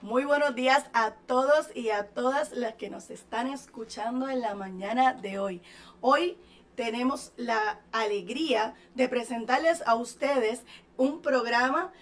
[0.00, 4.54] Muy buenos días a todos y a todas las que nos están escuchando en la
[4.54, 5.60] mañana de hoy.
[6.00, 6.38] Hoy
[6.76, 10.62] tenemos la alegría de presentarles a ustedes
[10.96, 11.92] un programa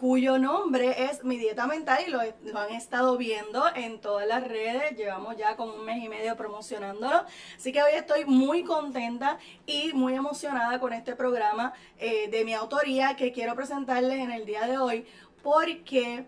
[0.00, 2.20] cuyo nombre es Mi Dieta Mental y lo,
[2.58, 4.96] han estado viendo en todas las redes.
[4.96, 7.24] Llevamos ya como un mes y medio promocionándolo.
[7.58, 12.54] Así que hoy estoy muy contenta y muy emocionada con este programa eh, de mi
[12.54, 15.06] autoría que quiero presentarles en el día de hoy
[15.42, 16.24] porque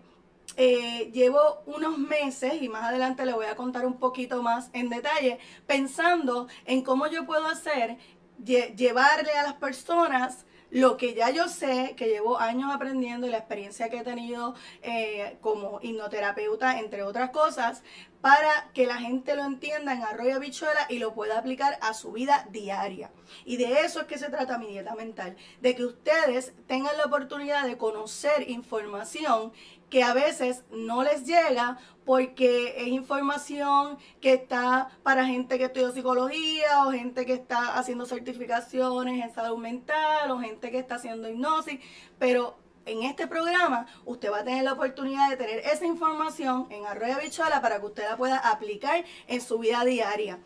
[0.57, 4.89] eh, llevo unos meses y más adelante le voy a contar un poquito más en
[4.89, 7.97] detalle, pensando en cómo yo puedo hacer,
[8.43, 13.37] llevarle a las personas lo que ya yo sé, que llevo años aprendiendo y la
[13.37, 17.83] experiencia que he tenido eh, como hipnoterapeuta, entre otras cosas,
[18.19, 22.11] para que la gente lo entienda en arroyo bichuela y lo pueda aplicar a su
[22.11, 23.11] vida diaria.
[23.45, 27.05] Y de eso es que se trata mi dieta mental, de que ustedes tengan la
[27.05, 29.53] oportunidad de conocer información
[29.89, 35.91] que a veces no les llega porque es información que está para gente que estudia
[35.91, 41.29] psicología o gente que está haciendo certificaciones en salud mental o gente que está haciendo
[41.29, 41.79] hipnosis,
[42.17, 46.85] pero en este programa usted va a tener la oportunidad de tener esa información en
[46.85, 50.39] Arroyo Bichuela para que usted la pueda aplicar en su vida diaria,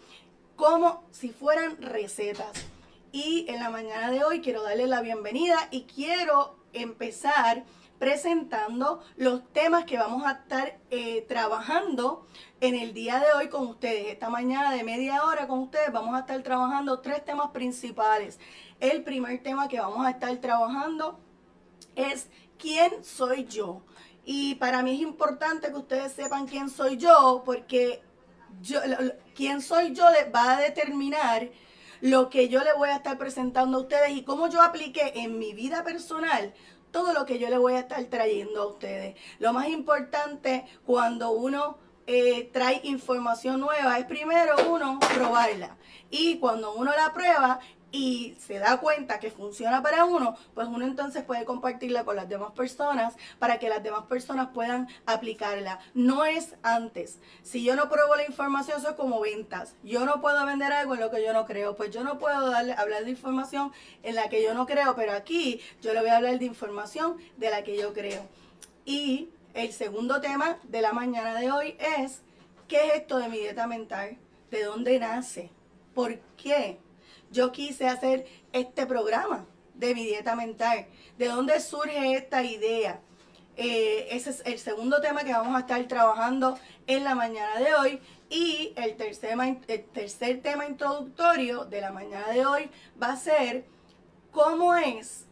[0.56, 2.52] como si fueran recetas.
[3.12, 7.64] Y en la mañana de hoy quiero darle la bienvenida y quiero empezar
[8.02, 12.26] presentando los temas que vamos a estar eh, trabajando
[12.60, 14.08] en el día de hoy con ustedes.
[14.08, 18.40] Esta mañana de media hora con ustedes vamos a estar trabajando tres temas principales.
[18.80, 21.20] El primer tema que vamos a estar trabajando
[21.96, 23.84] es quién soy yo.
[24.26, 28.02] Y para mí es importante que ustedes sepan quién soy yo porque
[29.36, 31.52] quién soy yo va a determinar
[32.02, 35.38] lo que yo le voy a estar presentando a ustedes y cómo yo apliqué en
[35.38, 36.52] mi vida personal
[36.92, 39.16] todo lo que yo le voy a estar trayendo a ustedes.
[39.40, 45.78] Lo más importante cuando uno eh, trae información nueva es primero uno probarla.
[46.10, 47.60] Y cuando uno la prueba
[47.92, 52.30] y se da cuenta que funciona para uno, pues uno entonces puede compartirla con las
[52.30, 55.80] demás personas para que las demás personas puedan aplicarla.
[55.94, 57.20] No es antes.
[57.44, 59.76] Si yo no pruebo la información, eso es como ventas.
[59.84, 61.76] Yo no puedo vender algo en lo que yo no creo.
[61.76, 63.72] Pues yo no puedo darle, hablar de información
[64.04, 67.18] en la que yo no creo, pero aquí yo le voy a hablar de información
[67.38, 68.26] de la que yo creo.
[68.86, 72.22] Y el segundo tema de la mañana de hoy es,
[72.68, 74.18] ¿qué es esto de mi dieta mental?
[74.50, 75.50] ¿De dónde nace?
[75.94, 76.80] ¿Por qué?
[77.32, 80.86] Yo quise hacer este programa de mi dieta mental.
[81.18, 83.00] ¿De dónde surge esta idea?
[83.58, 87.74] Eh, ese es el segundo tema que vamos a estar trabajando en la mañana de
[87.76, 88.02] hoy.
[88.30, 89.38] Y el tercer,
[89.68, 92.70] el tercer tema introductorio de la mañana de hoy
[93.02, 93.66] va a ser
[94.32, 95.26] cómo es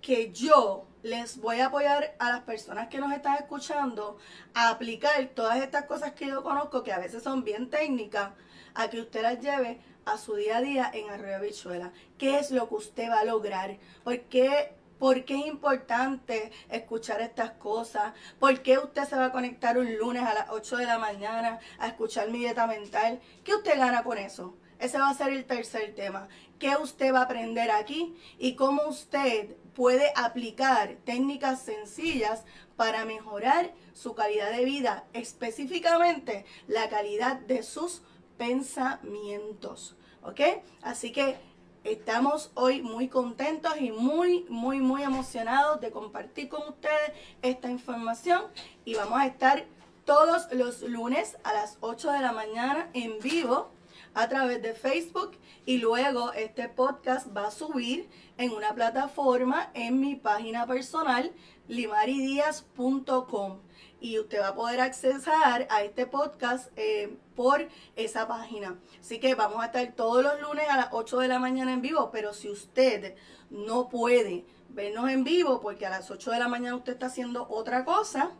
[0.00, 4.16] que yo les voy a apoyar a las personas que nos están escuchando
[4.54, 8.32] a aplicar todas estas cosas que yo conozco, que a veces son bien técnicas,
[8.74, 11.92] a que usted las lleve a su día a día en Arroyo Bichuela.
[12.18, 13.78] ¿Qué es lo que usted va a lograr?
[14.02, 18.14] ¿Por qué, ¿Por qué es importante escuchar estas cosas?
[18.38, 21.58] ¿Por qué usted se va a conectar un lunes a las 8 de la mañana
[21.78, 23.20] a escuchar mi dieta mental?
[23.42, 24.56] ¿Qué usted gana con eso?
[24.78, 26.28] Ese va a ser el tercer tema.
[26.58, 28.16] ¿Qué usted va a aprender aquí?
[28.38, 32.44] Y cómo usted puede aplicar técnicas sencillas
[32.76, 38.02] para mejorar su calidad de vida, específicamente la calidad de sus
[38.38, 39.96] pensamientos.
[40.22, 40.40] ¿Ok?
[40.82, 41.36] Así que
[41.84, 47.12] estamos hoy muy contentos y muy, muy, muy emocionados de compartir con ustedes
[47.42, 48.42] esta información
[48.84, 49.66] y vamos a estar
[50.06, 53.70] todos los lunes a las 8 de la mañana en vivo
[54.14, 55.32] a través de Facebook
[55.66, 58.08] y luego este podcast va a subir
[58.38, 61.32] en una plataforma en mi página personal
[61.68, 63.58] limaridias.com
[64.00, 68.78] y usted va a poder accesar a este podcast eh, por esa página.
[69.00, 71.82] Así que vamos a estar todos los lunes a las 8 de la mañana en
[71.82, 73.14] vivo, pero si usted
[73.50, 77.46] no puede vernos en vivo porque a las 8 de la mañana usted está haciendo
[77.48, 78.32] otra cosa,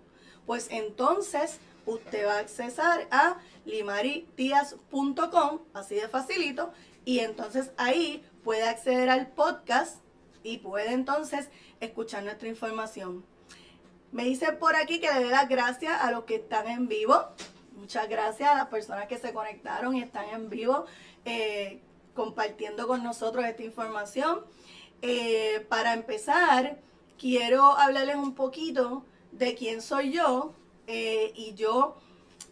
[0.47, 6.73] pues entonces usted va a accesar a limaritias.com, así de facilito,
[7.05, 9.99] y entonces ahí puede acceder al podcast
[10.43, 11.49] y puede entonces
[11.81, 13.25] escuchar nuestra información.
[14.13, 17.15] Me dice por aquí que le dé las gracias a los que están en vivo.
[17.75, 20.87] Muchas gracias a las personas que se conectaron y están en vivo
[21.25, 21.81] eh,
[22.15, 24.45] compartiendo con nosotros esta información.
[25.03, 26.79] Eh, para empezar,
[27.19, 30.55] quiero hablarles un poquito de quién soy yo.
[30.87, 31.97] Eh, y yo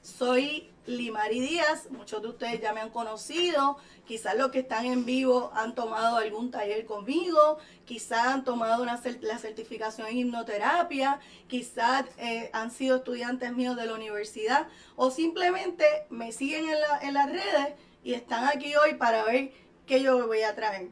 [0.03, 5.05] soy Limari Díaz, muchos de ustedes ya me han conocido, quizás los que están en
[5.05, 12.51] vivo han tomado algún taller conmigo, quizás han tomado la certificación en hipnoterapia, quizás eh,
[12.53, 14.67] han sido estudiantes míos de la universidad
[14.97, 19.53] o simplemente me siguen en, en las redes y están aquí hoy para ver
[19.87, 20.91] qué yo voy a traer.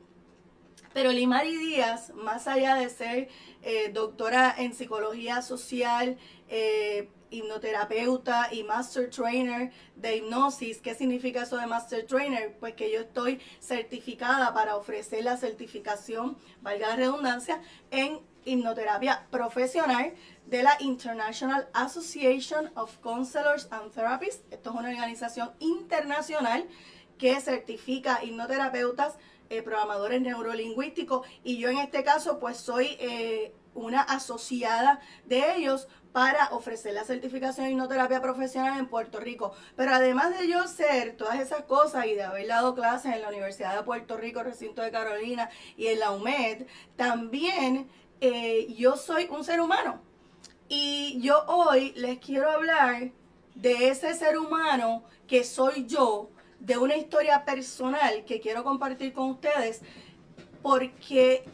[0.92, 3.28] Pero Limari Díaz, más allá de ser
[3.62, 6.16] eh, doctora en psicología social,
[6.48, 10.80] eh, hipnoterapeuta y master trainer de hipnosis.
[10.80, 12.56] ¿Qué significa eso de master trainer?
[12.58, 17.60] Pues que yo estoy certificada para ofrecer la certificación, valga la redundancia,
[17.90, 20.14] en hipnoterapia profesional
[20.46, 24.44] de la International Association of Counselors and Therapists.
[24.50, 26.66] Esto es una organización internacional
[27.18, 29.16] que certifica hipnoterapeutas
[29.50, 35.88] eh, programadores neurolingüísticos y yo en este caso pues soy eh, una asociada de ellos
[36.12, 39.52] para ofrecer la certificación de hipnoterapia profesional en Puerto Rico.
[39.76, 43.28] Pero además de yo ser todas esas cosas y de haber dado clases en la
[43.28, 46.66] Universidad de Puerto Rico, recinto de Carolina y en la UMED,
[46.96, 47.88] también
[48.20, 50.02] eh, yo soy un ser humano.
[50.68, 53.10] Y yo hoy les quiero hablar
[53.54, 59.30] de ese ser humano que soy yo, de una historia personal que quiero compartir con
[59.30, 59.80] ustedes,
[60.62, 61.44] porque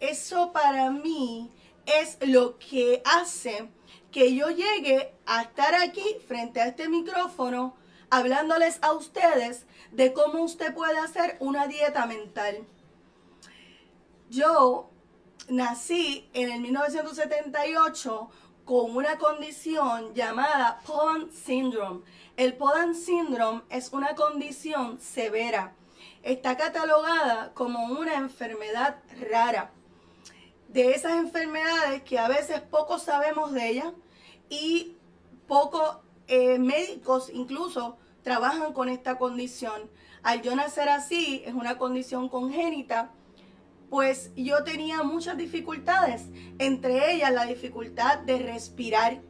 [0.00, 1.50] eso para mí
[1.86, 3.68] es lo que hace
[4.12, 7.74] que yo llegue a estar aquí frente a este micrófono
[8.10, 12.66] hablándoles a ustedes de cómo usted puede hacer una dieta mental.
[14.28, 14.90] Yo
[15.48, 18.30] nací en el 1978
[18.66, 22.02] con una condición llamada Poland Syndrome.
[22.36, 25.74] El Poland Syndrome es una condición severa.
[26.22, 28.96] Está catalogada como una enfermedad
[29.30, 29.72] rara.
[30.72, 33.92] De esas enfermedades que a veces poco sabemos de ellas
[34.48, 34.96] y
[35.46, 35.98] pocos
[36.28, 39.90] eh, médicos incluso trabajan con esta condición.
[40.22, 43.12] Al yo nacer así, es una condición congénita
[43.92, 46.22] pues yo tenía muchas dificultades,
[46.58, 49.20] entre ellas la dificultad de respirar.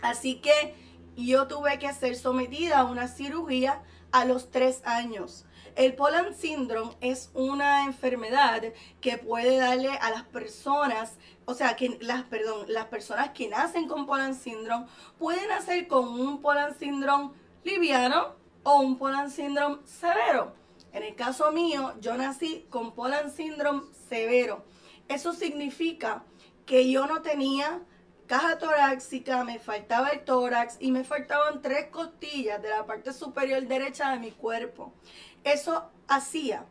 [0.00, 0.74] Así que
[1.14, 3.82] yo tuve que ser sometida a una cirugía
[4.12, 5.44] a los tres años.
[5.76, 8.62] El Poland Syndrome es una enfermedad
[9.02, 14.06] que puede darle a las personas, o sea, las, perdón, las personas que nacen con
[14.06, 14.86] Poland Syndrome
[15.18, 17.32] pueden nacer con un Poland Syndrome
[17.62, 20.54] liviano o un Poland Syndrome severo.
[20.94, 24.64] En el caso mío, yo nací con Poland Syndrome severo.
[25.08, 26.24] Eso significa
[26.64, 27.82] que yo no tenía
[28.26, 33.62] caja torácica, me faltaba el tórax y me faltaban tres costillas de la parte superior
[33.66, 34.92] derecha de mi cuerpo.
[35.46, 36.64] Eso hacía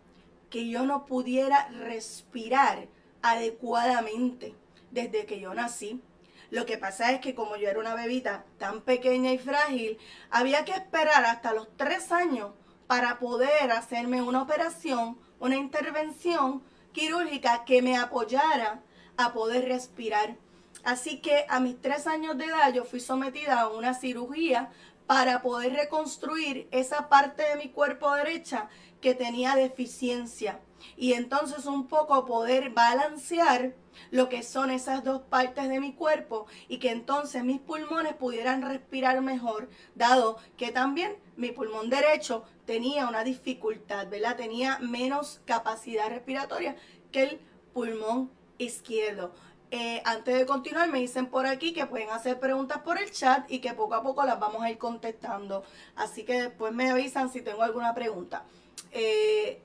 [0.49, 2.89] que yo no pudiera respirar
[3.21, 4.53] adecuadamente
[4.91, 6.01] desde que yo nací.
[6.49, 9.97] Lo que pasa es que como yo era una bebita tan pequeña y frágil,
[10.29, 12.51] había que esperar hasta los tres años
[12.85, 16.61] para poder hacerme una operación, una intervención
[16.91, 18.81] quirúrgica que me apoyara
[19.15, 20.35] a poder respirar.
[20.83, 24.69] Así que a mis tres años de edad yo fui sometida a una cirugía
[25.07, 28.69] para poder reconstruir esa parte de mi cuerpo derecha
[29.01, 30.61] que tenía deficiencia
[30.97, 33.75] y entonces un poco poder balancear
[34.11, 38.61] lo que son esas dos partes de mi cuerpo y que entonces mis pulmones pudieran
[38.61, 44.35] respirar mejor, dado que también mi pulmón derecho tenía una dificultad, ¿verdad?
[44.35, 46.75] Tenía menos capacidad respiratoria
[47.11, 47.39] que el
[47.73, 49.33] pulmón izquierdo.
[49.77, 53.51] Eh, antes de continuar, me dicen por aquí que pueden hacer preguntas por el chat
[53.51, 55.65] y que poco a poco las vamos a ir contestando.
[55.97, 58.45] Así que después me avisan si tengo alguna pregunta.
[58.93, 59.61] Eh,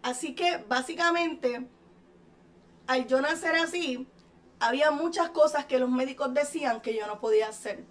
[0.00, 1.68] así que básicamente,
[2.86, 4.08] al yo nacer así,
[4.58, 7.84] había muchas cosas que los médicos decían que yo no podía hacer.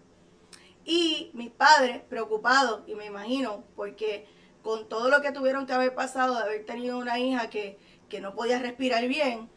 [0.84, 4.26] Y mis padres, preocupados, y me imagino, porque
[4.64, 7.78] con todo lo que tuvieron que haber pasado de haber tenido una hija que,
[8.10, 9.48] que no podía respirar bien,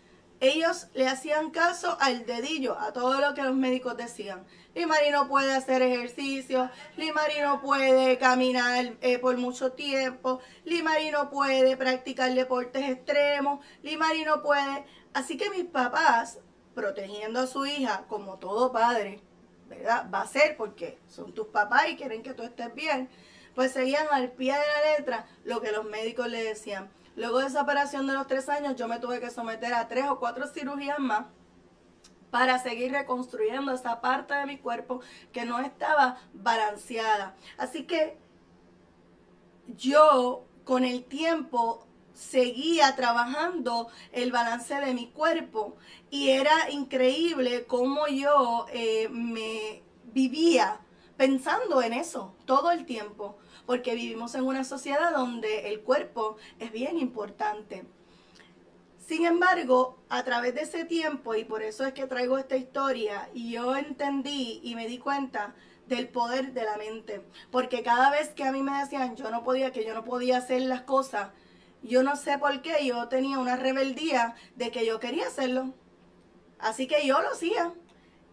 [0.42, 4.44] ellos le hacían caso al dedillo, a todo lo que los médicos decían.
[4.74, 11.30] Limari no puede hacer ejercicio, Limari no puede caminar eh, por mucho tiempo, Limari no
[11.30, 14.84] puede practicar deportes extremos, Limari no puede.
[15.14, 16.40] Así que mis papás,
[16.74, 19.20] protegiendo a su hija, como todo padre,
[19.68, 20.10] ¿verdad?
[20.12, 23.08] Va a ser porque son tus papás y quieren que tú estés bien,
[23.54, 26.90] pues seguían al pie de la letra lo que los médicos le decían.
[27.16, 30.06] Luego de esa operación de los tres años, yo me tuve que someter a tres
[30.08, 31.26] o cuatro cirugías más
[32.30, 35.00] para seguir reconstruyendo esa parte de mi cuerpo
[35.32, 37.36] que no estaba balanceada.
[37.58, 38.16] Así que
[39.76, 45.76] yo con el tiempo seguía trabajando el balance de mi cuerpo
[46.10, 50.80] y era increíble cómo yo eh, me vivía
[51.16, 56.72] pensando en eso todo el tiempo, porque vivimos en una sociedad donde el cuerpo es
[56.72, 57.84] bien importante.
[58.98, 63.28] Sin embargo, a través de ese tiempo, y por eso es que traigo esta historia,
[63.34, 65.54] yo entendí y me di cuenta
[65.86, 67.22] del poder de la mente.
[67.50, 70.38] Porque cada vez que a mí me decían yo no podía, que yo no podía
[70.38, 71.30] hacer las cosas,
[71.82, 75.74] yo no sé por qué, yo tenía una rebeldía de que yo quería hacerlo.
[76.58, 77.74] Así que yo lo hacía.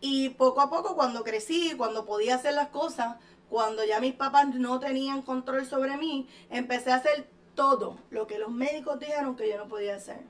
[0.02, 3.18] Y poco a poco cuando crecí, cuando podía hacer las cosas,
[3.50, 8.40] cuando ya mis papás no tenían control sobre mí, empecé a hacer todo lo que
[8.40, 10.22] los médicos dijeron que yo no podía hacer.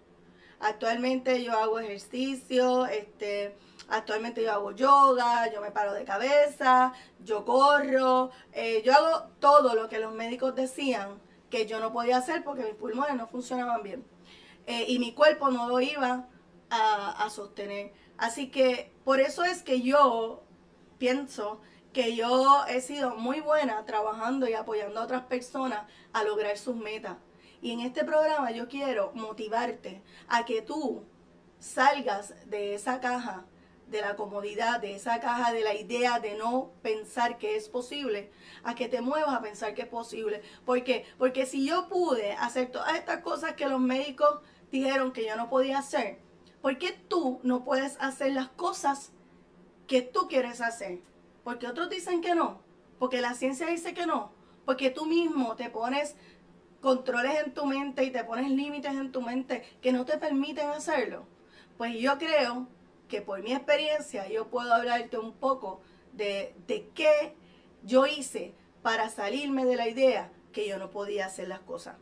[0.59, 3.55] Actualmente yo hago ejercicio, este,
[3.87, 9.75] actualmente yo hago yoga, yo me paro de cabeza, yo corro, eh, yo hago todo
[9.75, 13.83] lo que los médicos decían que yo no podía hacer porque mis pulmones no funcionaban
[13.83, 14.05] bien.
[14.67, 16.27] Eh, y mi cuerpo no lo iba
[16.69, 17.93] a, a sostener.
[18.17, 20.43] Así que por eso es que yo
[20.97, 21.61] pienso
[21.93, 26.75] que yo he sido muy buena trabajando y apoyando a otras personas a lograr sus
[26.75, 27.17] metas.
[27.61, 31.03] Y en este programa yo quiero motivarte a que tú
[31.59, 33.45] salgas de esa caja
[33.87, 38.31] de la comodidad, de esa caja de la idea de no pensar que es posible,
[38.63, 40.41] a que te muevas a pensar que es posible.
[40.65, 41.05] ¿Por qué?
[41.17, 44.41] Porque si yo pude hacer todas estas cosas que los médicos
[44.71, 46.19] dijeron que yo no podía hacer,
[46.61, 49.11] ¿por qué tú no puedes hacer las cosas
[49.87, 50.99] que tú quieres hacer?
[51.43, 52.61] Porque otros dicen que no,
[52.99, 54.31] porque la ciencia dice que no,
[54.65, 56.15] porque tú mismo te pones
[56.81, 60.69] controles en tu mente y te pones límites en tu mente que no te permiten
[60.69, 61.25] hacerlo.
[61.77, 62.67] Pues yo creo
[63.07, 65.81] que por mi experiencia yo puedo hablarte un poco
[66.13, 67.35] de, de qué
[67.83, 71.95] yo hice para salirme de la idea que yo no podía hacer las cosas.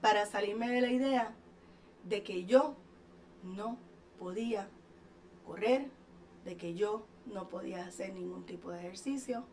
[0.00, 1.34] Para salirme de la idea
[2.04, 2.76] de que yo
[3.42, 3.78] no
[4.18, 4.68] podía
[5.44, 5.88] correr,
[6.44, 9.44] de que yo no podía hacer ningún tipo de ejercicio,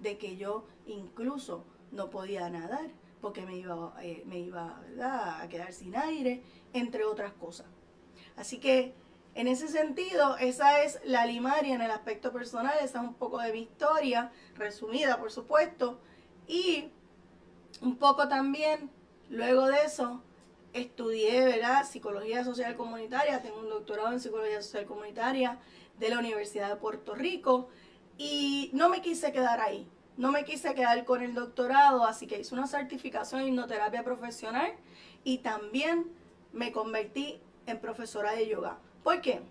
[0.00, 5.72] de que yo incluso no podía nadar porque me iba, eh, me iba a quedar
[5.72, 7.66] sin aire, entre otras cosas.
[8.36, 8.94] Así que
[9.34, 13.38] en ese sentido, esa es la limaria en el aspecto personal, esa es un poco
[13.38, 16.00] de mi historia, resumida por supuesto,
[16.46, 16.90] y
[17.80, 18.90] un poco también,
[19.30, 20.22] luego de eso,
[20.72, 21.86] estudié, ¿verdad?
[21.88, 25.58] Psicología social comunitaria, tengo un doctorado en psicología social comunitaria
[25.98, 27.68] de la Universidad de Puerto Rico,
[28.18, 32.40] y no me quise quedar ahí, no me quise quedar con el doctorado, así que
[32.40, 34.72] hice una certificación en hipnoterapia profesional
[35.24, 36.12] y también
[36.52, 38.78] me convertí en profesora de yoga.
[39.02, 39.42] ¿Por qué?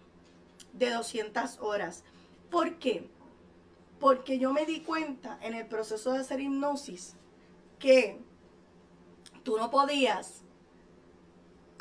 [0.74, 2.04] De 200 horas.
[2.50, 3.10] ¿Por qué?
[4.00, 7.16] Porque yo me di cuenta en el proceso de hacer hipnosis
[7.80, 8.20] que
[9.44, 10.44] tú no podías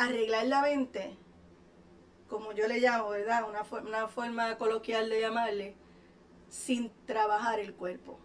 [0.00, 1.14] arreglar la mente,
[2.26, 3.47] como yo le llamo, ¿verdad?
[3.47, 5.76] Una, una forma coloquial de llamarle,
[6.49, 8.19] sin trabajar el cuerpo.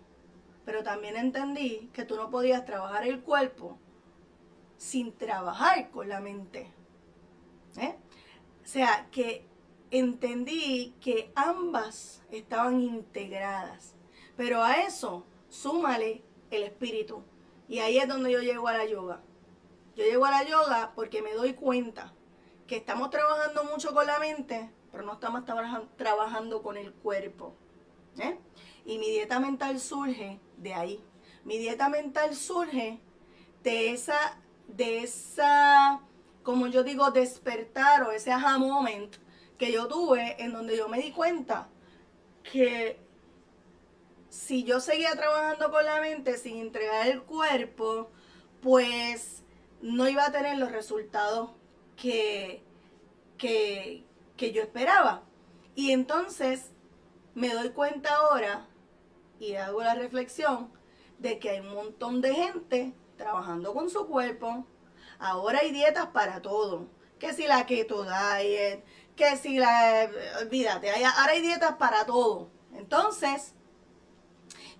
[0.64, 3.78] Pero también entendí que tú no podías trabajar el cuerpo
[4.78, 6.72] sin trabajar con la mente.
[7.78, 7.96] ¿Eh?
[8.64, 9.46] O sea, que
[9.92, 13.96] entendí que ambas estaban integradas.
[14.38, 17.22] Pero a eso súmale el espíritu.
[17.68, 19.22] Y ahí es donde yo llego a la yoga.
[19.96, 22.14] Yo llego a la yoga porque me doy cuenta
[22.68, 25.44] que estamos trabajando mucho con la mente, pero no estamos
[25.96, 27.56] trabajando con el cuerpo.
[28.20, 28.38] ¿eh?
[28.86, 31.04] Y mi dieta mental surge de ahí.
[31.44, 33.00] Mi dieta mental surge
[33.64, 36.02] de esa, de esa
[36.46, 39.16] como yo digo, despertar o ese aha moment
[39.58, 41.68] que yo tuve en donde yo me di cuenta
[42.44, 43.00] que
[44.30, 48.12] si yo seguía trabajando con la mente sin entregar el cuerpo,
[48.62, 49.44] pues
[49.86, 51.52] no iba a tener los resultados
[51.96, 52.64] que,
[53.38, 54.04] que,
[54.36, 55.24] que yo esperaba.
[55.76, 56.72] Y entonces
[57.34, 58.68] me doy cuenta ahora
[59.40, 60.72] y hago la reflexión
[61.20, 64.66] de que hay un montón de gente trabajando con su cuerpo,
[65.20, 66.88] Ahora hay dietas para todo.
[67.20, 68.84] Que si la keto diet,
[69.16, 70.10] que si la...
[70.42, 72.50] Olvídate, ahora hay dietas para todo.
[72.74, 73.54] Entonces,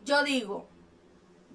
[0.04, 0.68] yo digo,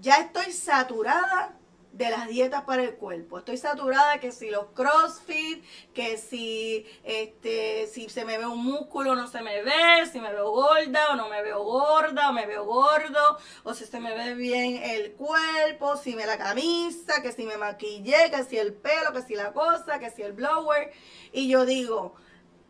[0.00, 1.58] ya estoy saturada
[1.92, 3.38] de las dietas para el cuerpo.
[3.38, 9.16] Estoy saturada que si los CrossFit, que si este si se me ve un músculo
[9.16, 12.46] no se me ve, si me veo gorda o no me veo gorda o me
[12.46, 17.32] veo gordo, o si se me ve bien el cuerpo, si me la camisa, que
[17.32, 20.92] si me maquillé, que si el pelo, que si la cosa, que si el blower.
[21.32, 22.14] Y yo digo,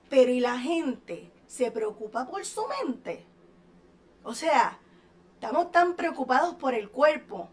[0.09, 3.27] pero ¿y la gente se preocupa por su mente?
[4.23, 4.79] O sea,
[5.35, 7.51] estamos tan preocupados por el cuerpo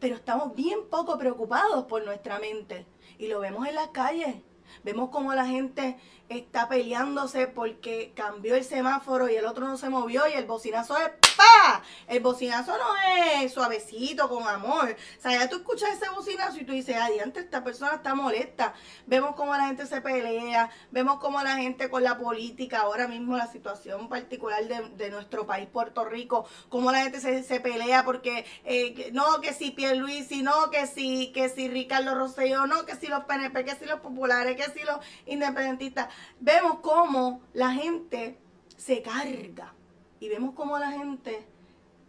[0.00, 2.86] pero estamos bien poco preocupados por nuestra mente.
[3.18, 4.36] Y lo vemos en las calles.
[4.84, 5.96] Vemos como la gente
[6.28, 10.96] está peleándose porque cambió el semáforo y el otro no se movió y el bocinazo
[10.98, 11.82] es ¡pa!
[12.06, 14.96] El bocinazo no es suavecito, con amor.
[15.18, 18.74] O sea, ya tú escuchas ese bocinazo y tú dices, adiante, esta persona está molesta.
[19.06, 23.36] Vemos cómo la gente se pelea, vemos cómo la gente con la política, ahora mismo
[23.36, 29.10] la situación particular de, nuestro país, Puerto Rico, cómo la gente se, pelea porque eh,
[29.12, 33.24] no, que si Pierluisi, no, que si, que si Ricardo Rosselló, no, que si los
[33.24, 36.08] PNP, que si los populares, que si los independentistas
[36.40, 38.38] vemos cómo la gente
[38.76, 39.74] se carga
[40.20, 41.46] y vemos cómo la gente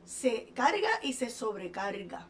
[0.03, 2.27] se carga y se sobrecarga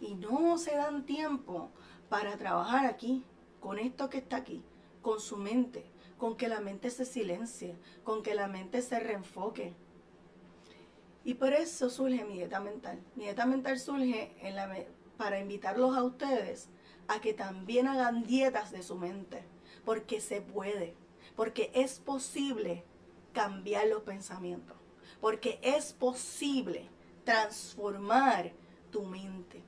[0.00, 1.70] y no se dan tiempo
[2.08, 3.24] para trabajar aquí,
[3.60, 4.62] con esto que está aquí,
[5.00, 5.84] con su mente,
[6.18, 9.72] con que la mente se silencie, con que la mente se reenfoque.
[11.24, 13.00] Y por eso surge mi dieta mental.
[13.16, 14.36] Mi dieta mental surge
[15.16, 16.68] para invitarlos a ustedes
[17.08, 19.42] a que también hagan dietas de su mente,
[19.84, 20.94] porque se puede
[21.36, 22.84] porque es posible
[23.32, 24.76] cambiar los pensamientos,
[25.20, 26.88] porque es posible
[27.24, 28.52] transformar
[28.90, 29.62] tu mente.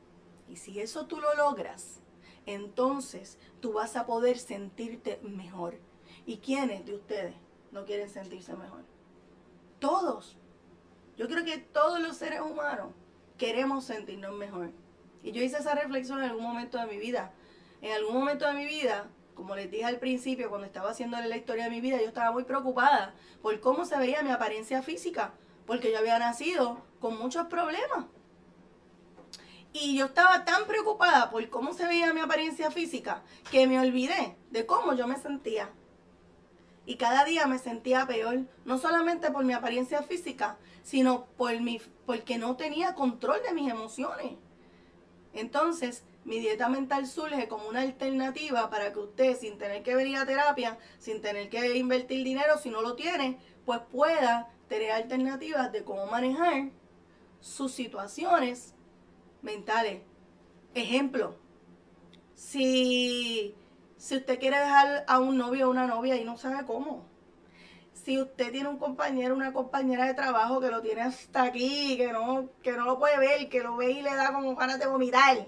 [0.49, 2.01] Y si eso tú lo logras,
[2.45, 5.79] entonces tú vas a poder sentirte mejor.
[6.25, 7.35] ¿Y quiénes de ustedes
[7.73, 8.85] no quieren sentirse mejor?
[9.81, 10.37] Todos.
[11.17, 12.93] Yo creo que todos los seres humanos
[13.37, 14.71] queremos sentirnos mejor.
[15.23, 17.33] Y yo hice esa reflexión en algún momento de mi vida.
[17.83, 21.37] En algún momento de mi vida como les dije al principio, cuando estaba haciendo la
[21.37, 25.35] historia de mi vida, yo estaba muy preocupada por cómo se veía mi apariencia física,
[25.67, 28.07] porque yo había nacido con muchos problemas.
[29.75, 34.37] Y yo estaba tan preocupada por cómo se veía mi apariencia física que me olvidé
[34.51, 35.71] de cómo yo me sentía.
[36.87, 41.81] Y cada día me sentía peor, no solamente por mi apariencia física, sino por mi,
[42.07, 44.39] porque no tenía control de mis emociones.
[45.35, 50.17] Entonces, mi dieta mental surge como una alternativa para que usted, sin tener que venir
[50.17, 55.71] a terapia, sin tener que invertir dinero, si no lo tiene, pues pueda tener alternativas
[55.71, 56.71] de cómo manejar
[57.39, 58.75] sus situaciones
[59.41, 60.03] mentales.
[60.75, 61.37] Ejemplo,
[62.35, 63.55] si,
[63.97, 67.07] si usted quiere dejar a un novio o una novia y no sabe cómo,
[67.95, 72.13] si usted tiene un compañero, una compañera de trabajo que lo tiene hasta aquí, que
[72.13, 74.89] no, que no lo puede ver, que lo ve y le da como ganas de
[74.89, 75.47] vomitar,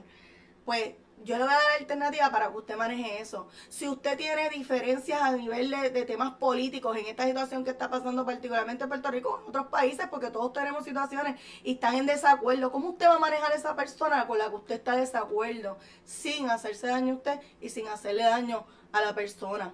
[0.68, 0.92] pues
[1.24, 3.48] yo le voy a dar alternativa para que usted maneje eso.
[3.70, 8.26] Si usted tiene diferencias a nivel de, temas políticos en esta situación que está pasando
[8.26, 12.70] particularmente en Puerto Rico, en otros países, porque todos tenemos situaciones y están en desacuerdo,
[12.70, 15.78] ¿cómo usted va a manejar a esa persona con la que usted está en desacuerdo
[16.04, 19.72] sin hacerse daño a usted y sin hacerle daño a la persona?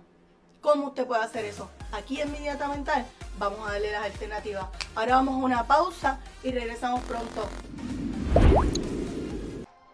[0.60, 1.68] ¿Cómo usted puede hacer eso?
[1.90, 3.04] Aquí en Mi Mental
[3.36, 4.66] vamos a darle las alternativas.
[4.94, 7.48] Ahora vamos a una pausa y regresamos pronto.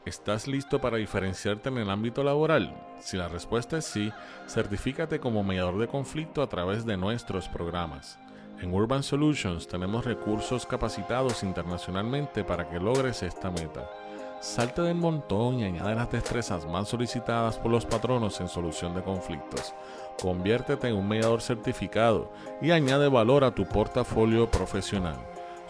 [0.07, 2.75] ¿Estás listo para diferenciarte en el ámbito laboral?
[3.01, 4.11] Si la respuesta es sí,
[4.49, 8.19] certifícate como mediador de conflicto a través de nuestros programas.
[8.63, 13.91] En Urban Solutions tenemos recursos capacitados internacionalmente para que logres esta meta.
[14.41, 19.03] Salte del montón y añade las destrezas más solicitadas por los patronos en solución de
[19.03, 19.75] conflictos.
[20.19, 22.33] Conviértete en un mediador certificado
[22.63, 25.19] y añade valor a tu portafolio profesional.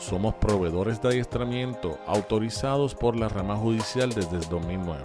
[0.01, 5.03] Somos proveedores de adiestramiento autorizados por la rama judicial desde el 2009.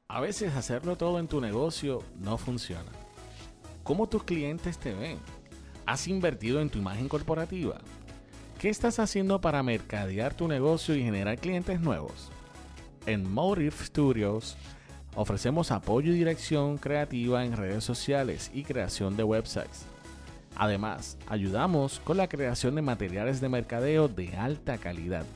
[0.09, 2.90] A veces hacerlo todo en tu negocio no funciona.
[3.83, 5.18] ¿Cómo tus clientes te ven?
[5.85, 7.83] ¿Has invertido en tu imagen corporativa?
[8.59, 12.31] ¿Qué estás haciendo para mercadear tu negocio y generar clientes nuevos?
[13.07, 14.57] En Motive Studios
[15.14, 19.87] ofrecemos apoyo y dirección creativa en redes sociales y creación de websites.
[20.57, 25.27] Además, ayudamos con la creación de materiales de mercadeo de alta calidad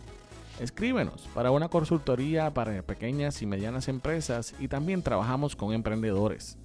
[0.60, 6.58] Escríbenos para una consultoría para pequeñas y medianas empresas y también trabajamos con emprendedores.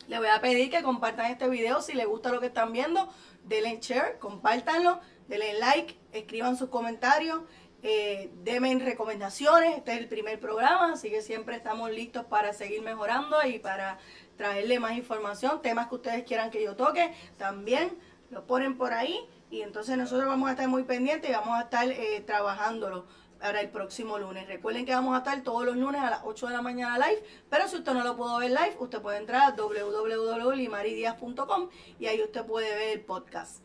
[0.07, 3.09] Le voy a pedir que compartan este video si les gusta lo que están viendo
[3.45, 7.41] denle share, compártanlo, denle like, escriban sus comentarios,
[7.83, 9.79] eh, denme recomendaciones.
[9.79, 13.97] Este es el primer programa, así que siempre estamos listos para seguir mejorando y para
[14.37, 17.97] traerle más información, temas que ustedes quieran que yo toque, también
[18.29, 21.63] lo ponen por ahí y entonces nosotros vamos a estar muy pendientes y vamos a
[21.63, 23.07] estar eh, trabajándolo
[23.41, 24.47] para el próximo lunes.
[24.47, 27.25] Recuerden que vamos a estar todos los lunes a las 8 de la mañana live,
[27.49, 32.23] pero si usted no lo pudo ver live, usted puede entrar a www.limaridias.com y ahí
[32.23, 33.65] usted puede ver el podcast.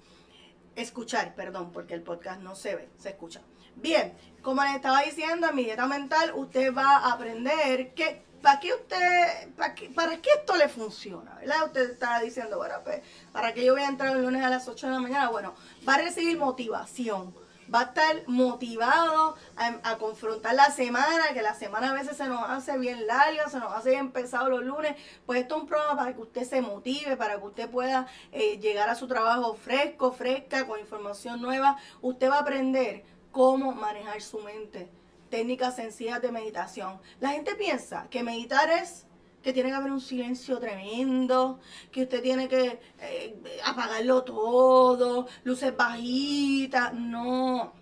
[0.76, 3.42] Escuchar, perdón, porque el podcast no se ve, se escucha.
[3.76, 8.60] Bien, como les estaba diciendo, en mi dieta mental usted va a aprender que ¿para
[8.60, 9.74] qué usted, para
[10.22, 11.34] qué, esto le funciona?
[11.40, 11.66] ¿Verdad?
[11.66, 14.68] Usted está diciendo, bueno, pues, ¿para qué yo voy a entrar el lunes a las
[14.68, 15.32] 8 de la mañana?
[15.32, 15.56] Bueno,
[15.88, 17.34] va a recibir motivación
[17.74, 22.48] va a estar motivado a, confrontar la semana, que la semana a veces se nos
[22.48, 24.96] hace bien larga, se nos hace bien pesado los lunes.
[25.26, 28.60] Pues esto es un programa para que usted se motive, para que usted pueda eh,
[28.60, 31.80] llegar a su trabajo fresco, fresca, con información nueva.
[32.04, 34.88] Usted va a aprender cómo manejar su mente,
[35.30, 37.00] técnicas sencillas de meditación.
[37.20, 39.06] La gente piensa que meditar es
[39.44, 41.60] que tiene que haber un silencio tremendo,
[41.92, 46.94] que usted tiene que eh, apagarlo todo, luces bajitas.
[46.94, 47.74] No,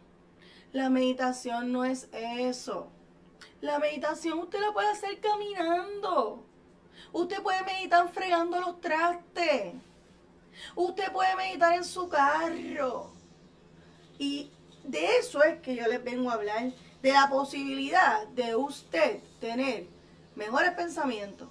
[0.73, 2.89] la meditación no es eso.
[3.61, 6.43] La meditación usted la puede hacer caminando.
[7.13, 9.73] Usted puede meditar fregando los trastes.
[10.75, 13.11] Usted puede meditar en su carro.
[14.17, 14.51] Y
[14.83, 16.73] de eso es que yo les vengo a hablar,
[17.03, 19.85] de la posibilidad de usted tener
[20.35, 21.49] mejores pensamientos,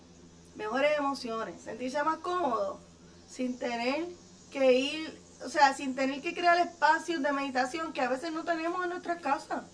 [0.56, 2.80] mejores emociones, sentirse más cómodo,
[3.28, 4.06] sin tener
[4.50, 8.44] que ir, o sea, sin tener que crear espacios de meditación que a veces no
[8.44, 9.64] tenemos en nuestra casa.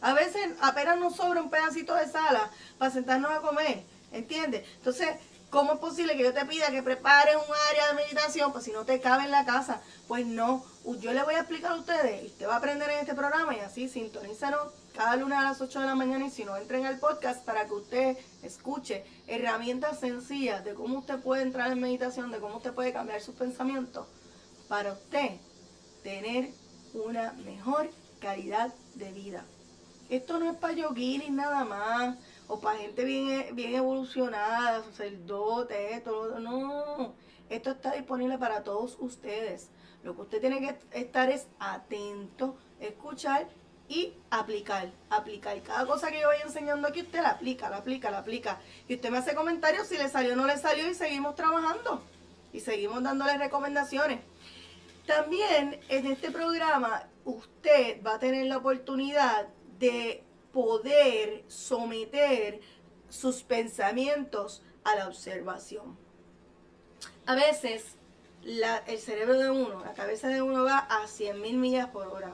[0.00, 4.64] A veces apenas nos sobra un pedacito de sala para sentarnos a comer, ¿entiendes?
[4.76, 5.16] Entonces,
[5.50, 8.52] ¿cómo es posible que yo te pida que prepares un área de meditación?
[8.52, 10.64] Pues si no te cabe en la casa, pues no.
[11.00, 13.56] Yo le voy a explicar a ustedes y usted va a aprender en este programa
[13.56, 16.86] y así sintonízanos cada lunes a las 8 de la mañana y si no entren
[16.86, 22.30] al podcast para que usted escuche herramientas sencillas de cómo usted puede entrar en meditación,
[22.30, 24.06] de cómo usted puede cambiar sus pensamientos
[24.68, 25.40] para usted
[26.04, 26.50] tener
[26.94, 29.44] una mejor calidad de vida.
[30.10, 36.38] Esto no es para ni nada más o para gente bien, bien evolucionada, sacerdote, esto,
[36.38, 37.14] no.
[37.48, 39.70] Esto está disponible para todos ustedes.
[40.04, 43.48] Lo que usted tiene que estar es atento, escuchar
[43.88, 45.60] y aplicar, aplicar.
[45.62, 48.60] Cada cosa que yo voy enseñando aquí, usted la aplica, la aplica, la aplica.
[48.88, 52.02] Y usted me hace comentarios si le salió o no le salió y seguimos trabajando.
[52.52, 54.20] Y seguimos dándole recomendaciones.
[55.06, 62.60] También en este programa usted va a tener la oportunidad de poder someter
[63.10, 65.98] sus pensamientos a la observación.
[67.26, 67.96] A veces
[68.44, 72.32] el cerebro de uno, la cabeza de uno va a 100 mil millas por hora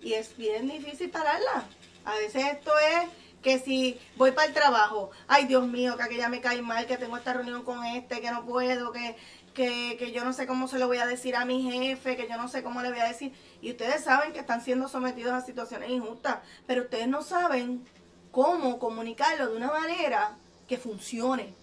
[0.00, 1.64] y es bien difícil pararla.
[2.04, 3.08] A veces esto es
[3.42, 6.96] que si voy para el trabajo, ay Dios mío, que aquella me cae mal, que
[6.96, 9.16] tengo esta reunión con este, que no puedo, que,
[9.54, 12.28] que, que, yo no sé cómo se lo voy a decir a mi jefe, que
[12.28, 13.32] yo no sé cómo le voy a decir.
[13.60, 17.84] Y ustedes saben que están siendo sometidos a situaciones injustas, pero ustedes no saben
[18.30, 21.54] cómo comunicarlo de una manera que funcione.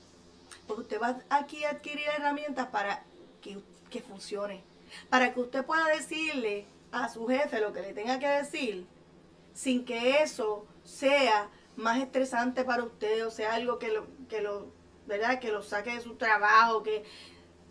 [0.67, 3.04] Porque usted va aquí a adquirir herramientas para
[3.41, 4.63] que, que funcione.
[5.10, 6.65] Para que usted pueda decirle
[7.03, 8.88] a su jefe lo que le tenga que decir
[9.53, 14.71] sin que eso sea más estresante para usted o sea algo que lo, que lo,
[15.08, 15.39] ¿verdad?
[15.39, 17.03] Que lo saque de su trabajo, que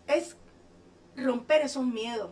[0.06, 0.36] es
[1.16, 2.30] romper esos miedos,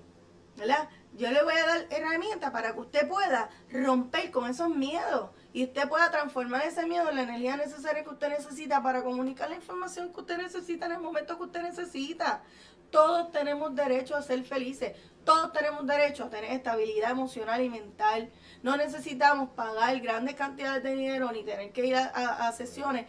[0.57, 0.89] ¿verdad?
[1.15, 5.65] Yo le voy a dar herramientas para que usted pueda romper con esos miedos y
[5.65, 9.57] usted pueda transformar ese miedo en la energía necesaria que usted necesita para comunicar la
[9.57, 12.43] información que usted necesita en el momento que usted necesita.
[12.91, 14.97] Todos tenemos derecho a ser felices.
[15.25, 18.31] Todos tenemos derecho a tener estabilidad emocional y mental.
[18.63, 23.07] No necesitamos pagar grandes cantidades de dinero ni tener que ir a, sesiones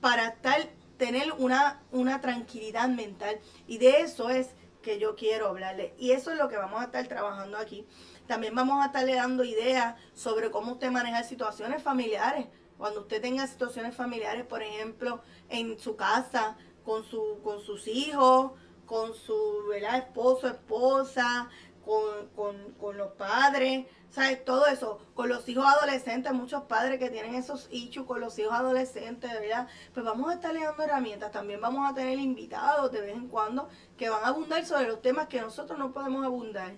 [0.00, 0.60] para estar,
[0.96, 3.38] tener una, una tranquilidad mental.
[3.68, 4.50] Y de eso es
[4.82, 5.94] que yo quiero hablarle.
[5.98, 7.86] Y eso es lo que vamos a estar trabajando aquí.
[8.26, 12.46] También vamos a estarle dando ideas sobre cómo usted maneja situaciones familiares.
[12.76, 18.52] Cuando usted tenga situaciones familiares, por ejemplo, en su casa, con, su, con sus hijos,
[18.92, 19.96] con su ¿verdad?
[19.96, 21.48] esposo, esposa,
[21.82, 24.44] con, con, los padres, ¿sabes?
[24.44, 28.52] Todo eso, con los hijos adolescentes, muchos padres que tienen esos issues con los hijos
[28.52, 29.66] adolescentes, ¿verdad?
[29.94, 33.70] Pues vamos a estar dando herramientas, también vamos a tener invitados de vez en cuando
[33.96, 36.74] que van a abundar sobre los temas que nosotros no podemos abundar.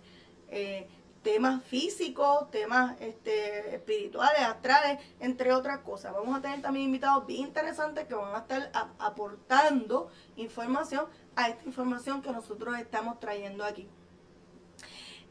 [0.51, 0.89] Eh,
[1.25, 6.13] temas físicos, temas este, espirituales, astrales, entre otras cosas.
[6.13, 11.65] Vamos a tener también invitados bien interesantes que van a estar aportando información a esta
[11.65, 13.89] información que nosotros estamos trayendo aquí.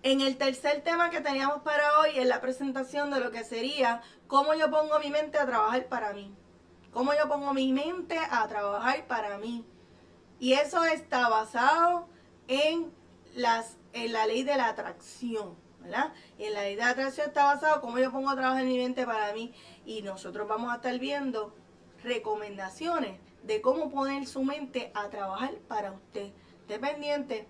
[0.02, 4.02] En el tercer tema que teníamos para hoy es la presentación de lo que sería
[4.28, 6.36] cómo yo pongo mi mente a trabajar para mí.
[6.92, 9.66] Cómo yo pongo mi mente a trabajar para mí.
[10.40, 12.10] Y eso está basado
[12.48, 12.92] en,
[13.34, 15.63] las, en la ley de la atracción.
[16.38, 19.06] Y en la ley de atracción está basado cómo yo pongo a trabajar mi mente
[19.06, 19.54] para mí.
[19.86, 21.56] Y nosotros vamos a estar viendo
[22.04, 26.32] recomendaciones de cómo poner su mente a trabajar para usted.
[26.68, 27.48] Dependiente,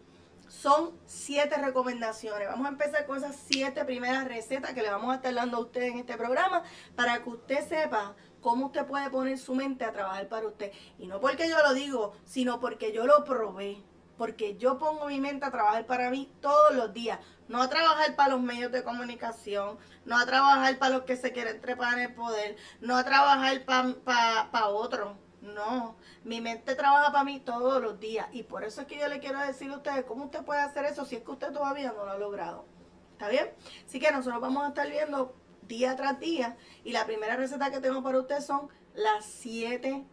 [0.47, 2.47] son siete recomendaciones.
[2.47, 5.61] Vamos a empezar con esas siete primeras recetas que le vamos a estar dando a
[5.61, 6.63] usted en este programa
[6.95, 10.71] para que usted sepa cómo usted puede poner su mente a trabajar para usted.
[10.99, 13.83] Y no porque yo lo digo, sino porque yo lo probé
[14.17, 18.15] porque yo pongo mi mente a trabajar para mí todos los días, no a trabajar
[18.15, 22.05] para los medios de comunicación, no a trabajar para los que se quieren trepar en
[22.05, 25.17] el poder, no a trabajar para pa, otros.
[25.41, 29.09] No, mi mente trabaja para mí todos los días y por eso es que yo
[29.09, 31.91] le quiero decir a ustedes cómo usted puede hacer eso si es que usted todavía
[31.91, 32.65] no lo ha logrado.
[33.11, 33.49] ¿Está bien?
[33.85, 35.35] Así que nosotros vamos a estar viendo
[35.67, 40.05] día tras día y la primera receta que tengo para ustedes son las siete,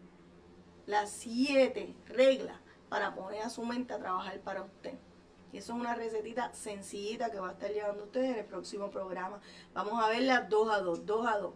[0.85, 2.60] las siete reglas
[2.91, 4.95] para poner a su mente a trabajar para usted.
[5.53, 8.91] Y eso es una recetita sencillita que va a estar llevando ustedes en el próximo
[8.91, 9.39] programa.
[9.73, 11.53] Vamos a verla dos a dos, dos a dos.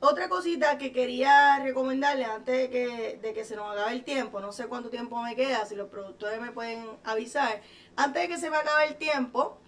[0.00, 4.40] Otra cosita que quería recomendarle antes de que, de que se nos acabe el tiempo,
[4.40, 7.60] no sé cuánto tiempo me queda, si los productores me pueden avisar.
[7.94, 9.58] Antes de que se me acabe el tiempo,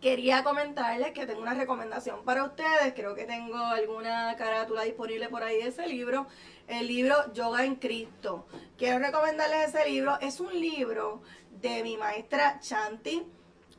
[0.00, 2.94] quería comentarles que tengo una recomendación para ustedes.
[2.96, 6.26] Creo que tengo alguna carátula disponible por ahí de ese libro
[6.68, 8.46] el libro Yoga en Cristo.
[8.76, 10.18] Quiero recomendarles ese libro.
[10.20, 11.22] Es un libro
[11.60, 13.26] de mi maestra Chanti,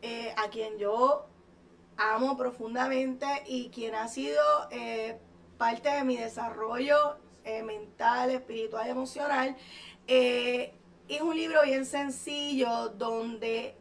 [0.01, 1.27] eh, a quien yo
[1.97, 5.17] amo profundamente y quien ha sido eh,
[5.57, 9.55] parte de mi desarrollo eh, mental, espiritual emocional.
[10.07, 13.75] es un libro bien sencillo donde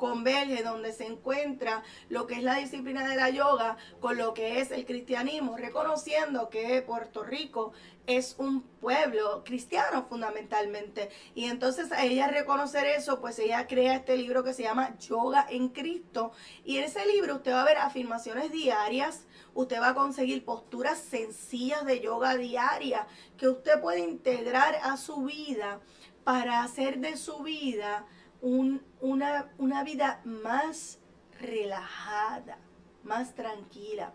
[0.00, 4.60] converge, donde se encuentra lo que es la disciplina de la yoga con lo que
[4.60, 7.72] es el cristianismo, reconociendo que Puerto Rico
[8.06, 11.10] es un pueblo cristiano fundamentalmente.
[11.34, 15.46] Y entonces a ella reconocer eso, pues ella crea este libro que se llama Yoga
[15.48, 16.32] en Cristo.
[16.64, 20.98] Y en ese libro usted va a ver afirmaciones diarias, usted va a conseguir posturas
[20.98, 25.80] sencillas de yoga diaria que usted puede integrar a su vida
[26.24, 28.06] para hacer de su vida
[29.00, 30.98] una, una vida más
[31.40, 32.58] relajada,
[33.02, 34.12] más tranquila.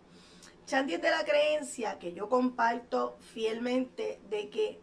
[0.66, 4.80] Chanti es de la creencia que yo comparto fielmente de que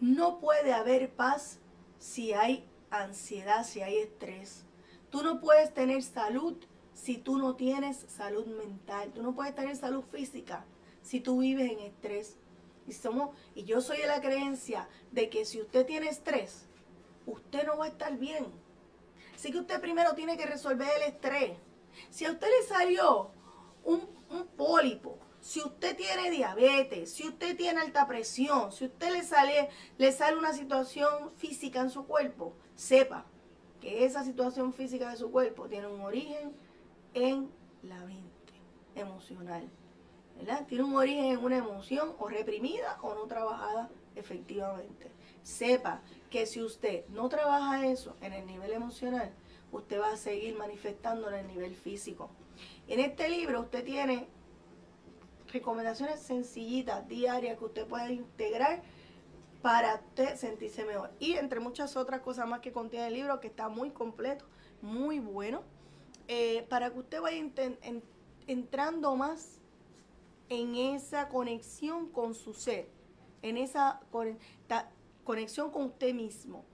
[0.00, 1.60] no puede haber paz
[1.98, 4.64] si hay ansiedad, si hay estrés.
[5.10, 6.56] Tú no puedes tener salud
[6.92, 9.12] si tú no tienes salud mental.
[9.14, 10.64] Tú no puedes tener salud física
[11.02, 12.36] si tú vives en estrés.
[12.86, 16.66] Y, somos, y yo soy de la creencia de que si usted tiene estrés,
[17.26, 18.46] usted no va a estar bien.
[19.44, 21.58] Así que usted primero tiene que resolver el estrés.
[22.08, 23.30] Si a usted le salió
[23.84, 29.22] un, un pólipo, si usted tiene diabetes, si usted tiene alta presión, si usted le
[29.22, 33.26] sale, le sale una situación física en su cuerpo, sepa
[33.82, 36.56] que esa situación física de su cuerpo tiene un origen
[37.12, 37.50] en
[37.82, 38.54] la mente
[38.94, 39.68] emocional.
[40.38, 40.66] ¿verdad?
[40.66, 45.10] Tiene un origen en una emoción o reprimida o no trabajada efectivamente.
[45.42, 46.00] Sepa
[46.34, 49.30] que si usted no trabaja eso en el nivel emocional,
[49.70, 52.28] usted va a seguir manifestando en el nivel físico.
[52.88, 54.26] En este libro usted tiene
[55.52, 58.82] recomendaciones sencillitas, diarias, que usted puede integrar
[59.62, 61.12] para usted sentirse mejor.
[61.20, 64.44] Y entre muchas otras cosas más que contiene el libro, que está muy completo,
[64.82, 65.62] muy bueno,
[66.26, 67.40] eh, para que usted vaya
[68.48, 69.60] entrando más
[70.48, 72.88] en esa conexión con su ser,
[73.42, 74.00] en esa
[75.24, 76.64] conexión con usted mismo.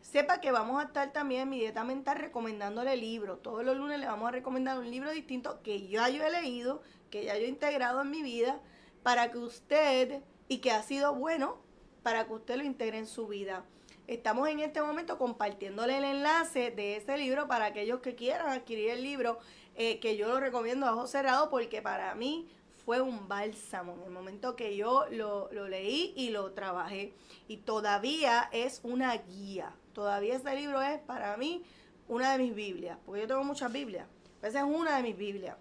[0.00, 3.40] Sepa que vamos a estar también en mi dieta mental recomendándole libros.
[3.40, 6.82] Todos los lunes le vamos a recomendar un libro distinto que ya yo he leído,
[7.10, 8.60] que ya yo he integrado en mi vida,
[9.02, 11.58] para que usted, y que ha sido bueno,
[12.02, 13.64] para que usted lo integre en su vida.
[14.08, 18.90] Estamos en este momento compartiéndole el enlace de ese libro para aquellos que quieran adquirir
[18.90, 19.38] el libro,
[19.76, 22.48] eh, que yo lo recomiendo a ojos cerrados porque para mí
[22.84, 27.12] fue un bálsamo en el momento que yo lo, leí y lo trabajé.
[27.48, 29.72] Y todavía es una guía.
[29.92, 31.62] Todavía ese libro es para mí
[32.08, 34.06] una de mis Biblias, porque yo tengo muchas Biblias.
[34.42, 35.56] Esa es una de mis Biblias.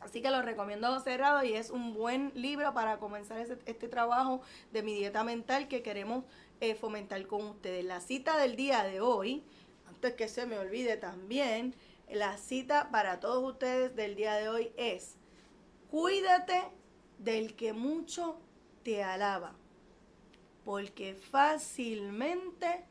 [0.00, 4.40] Así que lo recomiendo cerrado y es un buen libro para comenzar este trabajo
[4.72, 6.24] de mi dieta mental que queremos
[6.60, 7.84] eh, fomentar con ustedes.
[7.84, 9.44] La cita del día de hoy,
[9.86, 11.74] antes que se me olvide también,
[12.10, 15.16] la cita para todos ustedes del día de hoy es,
[15.90, 16.62] cuídate
[17.18, 18.38] del que mucho
[18.82, 19.54] te alaba,
[20.64, 22.84] porque fácilmente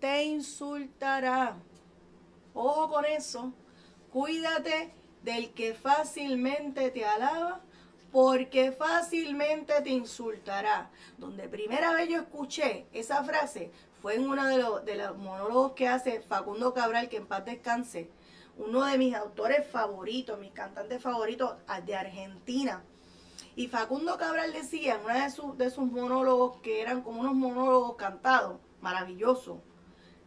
[0.00, 1.56] te insultará.
[2.54, 3.52] Ojo con eso,
[4.12, 4.92] cuídate
[5.22, 7.60] del que fácilmente te alaba,
[8.10, 10.90] porque fácilmente te insultará.
[11.18, 16.20] Donde primera vez yo escuché esa frase fue en uno de los, monólogos que hace
[16.20, 18.08] Facundo Cabral, que en paz descanse,
[18.56, 22.82] uno de mis autores favoritos, mis cantantes favoritos de Argentina.
[23.54, 28.58] Y Facundo Cabral decía en uno de sus, monólogos, que eran como unos monólogos cantados,
[28.80, 29.58] maravillosos,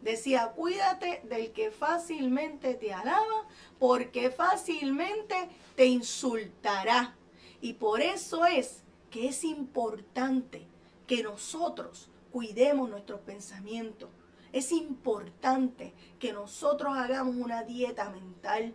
[0.00, 3.46] Decía, cuídate del que fácilmente te alaba,
[3.78, 7.16] porque fácilmente te insultará.
[7.60, 10.66] Y por eso es que es importante
[11.06, 14.08] que nosotros cuidemos nuestros pensamientos.
[14.52, 18.74] Es importante que nosotros hagamos una dieta mental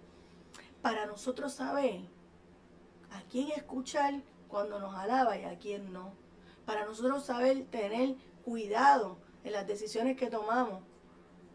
[0.81, 2.01] para nosotros saber
[3.11, 6.13] a quién escuchar cuando nos alaba y a quién no.
[6.65, 10.81] Para nosotros saber tener cuidado en las decisiones que tomamos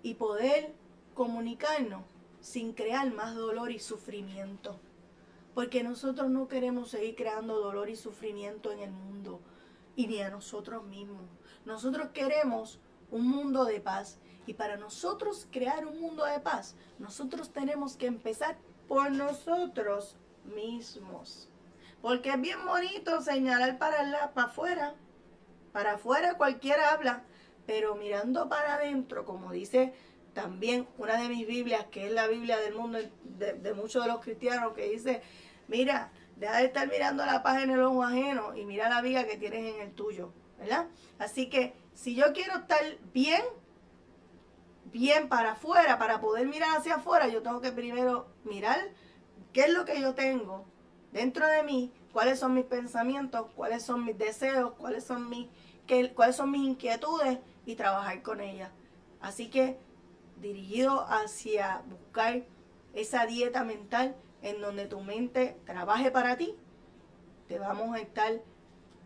[0.02, 0.74] y poder
[1.14, 2.02] comunicarnos
[2.40, 4.78] sin crear más dolor y sufrimiento.
[5.54, 9.40] Porque nosotros no queremos seguir creando dolor y sufrimiento en el mundo
[9.96, 11.22] y ni a nosotros mismos.
[11.64, 12.80] Nosotros queremos
[13.10, 14.18] un mundo de paz.
[14.46, 21.48] Y para nosotros crear un mundo de paz, nosotros tenemos que empezar por nosotros mismos.
[22.02, 24.94] Porque es bien bonito señalar para, afuera.
[25.72, 27.24] Para afuera cualquiera habla.
[27.66, 29.92] Pero mirando para adentro, como dice
[30.32, 34.20] también una de mis Biblias, que es la Biblia del mundo de, muchos de los
[34.20, 35.22] cristianos, que dice,
[35.68, 39.26] mira, deja de estar mirando la paz en el ojo ajeno y mira la viga
[39.26, 40.86] que tienes en el tuyo, ¿verdad?
[41.18, 42.82] Así que si yo quiero estar
[43.12, 43.42] bien,
[44.86, 48.78] bien para afuera, para poder mirar hacia afuera, yo tengo que primero mirar
[49.52, 50.64] qué es lo que yo tengo
[51.12, 55.48] dentro de mí, cuáles son mis pensamientos, cuáles son mis deseos, cuáles son mis,
[55.86, 58.70] qué, cuáles son mis inquietudes y trabajar con ellas.
[59.20, 59.76] Así que
[60.40, 62.44] dirigido hacia buscar
[62.94, 66.56] esa dieta mental en donde tu mente trabaje para ti,
[67.46, 68.40] te vamos a estar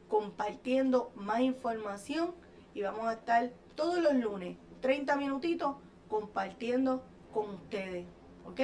[0.07, 2.44] compartiendo más información
[2.75, 5.77] y vamos a estar todos los lunes, 30 minutitos,
[6.09, 7.03] compartiendo
[7.33, 8.07] con ustedes.
[8.47, 8.61] ¿Ok?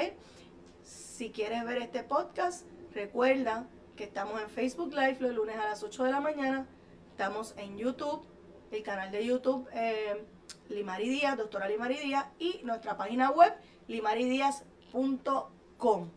[0.83, 5.83] Si quieres ver este podcast, recuerda que estamos en Facebook Live los lunes a las
[5.83, 6.67] 8 de la mañana.
[7.11, 8.23] Estamos en YouTube,
[8.71, 10.25] el canal de YouTube eh,
[10.69, 13.53] Limari Díaz, doctora Limari Díaz, y nuestra página web
[13.89, 16.11] limaridias.com.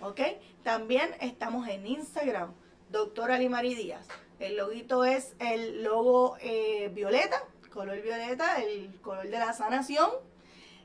[0.00, 0.20] ¿Ok?
[0.62, 2.52] También estamos en Instagram,
[2.90, 4.08] doctora Limari Díaz.
[4.42, 10.10] El loguito es el logo eh, violeta, color violeta, el color de la sanación.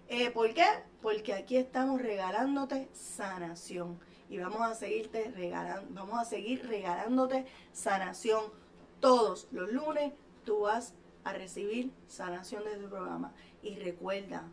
[0.09, 0.67] Eh, ¿Por qué?
[1.01, 3.99] Porque aquí estamos regalándote sanación
[4.29, 5.33] y vamos a seguirte
[5.89, 8.43] vamos a seguir regalándote sanación
[8.99, 10.13] todos los lunes.
[10.45, 10.93] Tú vas
[11.23, 13.33] a recibir sanación de tu programa
[13.63, 14.51] y recuerda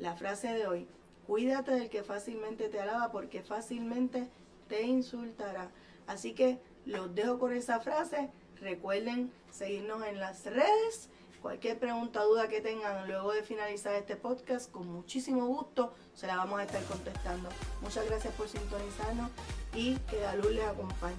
[0.00, 0.88] la frase de hoy:
[1.28, 4.28] cuídate del que fácilmente te alaba porque fácilmente
[4.66, 5.70] te insultará.
[6.08, 8.30] Así que los dejo con esa frase.
[8.60, 11.08] Recuerden seguirnos en las redes
[11.42, 16.36] Cualquier pregunta, duda que tengan luego de finalizar este podcast, con muchísimo gusto se la
[16.36, 17.48] vamos a estar contestando.
[17.80, 19.28] Muchas gracias por sintonizarnos
[19.74, 21.16] y que la luz les acompañe.